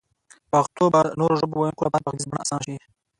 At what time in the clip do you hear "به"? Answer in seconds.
0.93-1.01